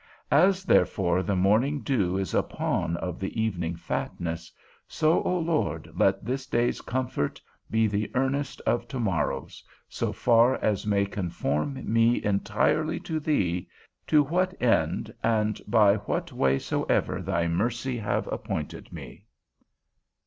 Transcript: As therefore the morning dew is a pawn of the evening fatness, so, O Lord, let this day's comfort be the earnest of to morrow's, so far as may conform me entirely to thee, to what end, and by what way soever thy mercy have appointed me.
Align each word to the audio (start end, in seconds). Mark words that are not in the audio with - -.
As 0.31 0.63
therefore 0.65 1.21
the 1.21 1.35
morning 1.35 1.81
dew 1.81 2.17
is 2.17 2.33
a 2.33 2.41
pawn 2.41 2.97
of 2.97 3.19
the 3.19 3.39
evening 3.39 3.75
fatness, 3.75 4.51
so, 4.87 5.21
O 5.21 5.37
Lord, 5.37 5.91
let 5.93 6.25
this 6.25 6.47
day's 6.47 6.81
comfort 6.81 7.39
be 7.69 7.85
the 7.85 8.09
earnest 8.15 8.61
of 8.61 8.87
to 8.87 8.99
morrow's, 8.99 9.63
so 9.87 10.11
far 10.11 10.55
as 10.55 10.87
may 10.87 11.05
conform 11.05 11.83
me 11.93 12.19
entirely 12.25 12.99
to 13.01 13.19
thee, 13.19 13.67
to 14.07 14.23
what 14.23 14.59
end, 14.59 15.13
and 15.21 15.61
by 15.67 15.97
what 15.97 16.31
way 16.31 16.57
soever 16.57 17.21
thy 17.21 17.47
mercy 17.47 17.95
have 17.99 18.25
appointed 18.33 18.91
me. 18.91 19.25